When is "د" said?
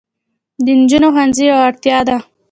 0.65-0.67